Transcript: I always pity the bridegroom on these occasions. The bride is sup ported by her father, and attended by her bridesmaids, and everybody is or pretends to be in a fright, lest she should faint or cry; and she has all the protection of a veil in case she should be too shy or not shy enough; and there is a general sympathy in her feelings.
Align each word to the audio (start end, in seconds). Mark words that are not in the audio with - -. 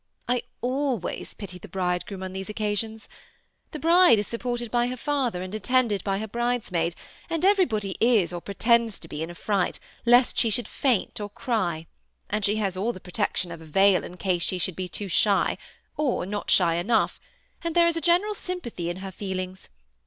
I 0.27 0.41
always 0.61 1.35
pity 1.35 1.59
the 1.59 1.67
bridegroom 1.67 2.23
on 2.23 2.33
these 2.33 2.49
occasions. 2.49 3.07
The 3.69 3.77
bride 3.77 4.17
is 4.17 4.25
sup 4.27 4.41
ported 4.41 4.71
by 4.71 4.87
her 4.87 4.97
father, 4.97 5.43
and 5.43 5.53
attended 5.53 6.03
by 6.03 6.17
her 6.17 6.27
bridesmaids, 6.27 6.95
and 7.29 7.45
everybody 7.45 7.97
is 8.01 8.33
or 8.33 8.41
pretends 8.41 8.97
to 8.97 9.07
be 9.07 9.21
in 9.21 9.29
a 9.29 9.35
fright, 9.35 9.79
lest 10.03 10.39
she 10.39 10.49
should 10.49 10.67
faint 10.67 11.21
or 11.21 11.29
cry; 11.29 11.85
and 12.31 12.43
she 12.43 12.55
has 12.55 12.75
all 12.75 12.93
the 12.93 12.99
protection 12.99 13.51
of 13.51 13.61
a 13.61 13.65
veil 13.65 14.03
in 14.03 14.17
case 14.17 14.41
she 14.41 14.57
should 14.57 14.75
be 14.75 14.89
too 14.89 15.07
shy 15.07 15.55
or 15.97 16.25
not 16.25 16.49
shy 16.49 16.77
enough; 16.77 17.19
and 17.63 17.75
there 17.75 17.85
is 17.85 17.95
a 17.95 18.01
general 18.01 18.33
sympathy 18.33 18.89
in 18.89 18.97
her 19.05 19.11
feelings. 19.11 19.69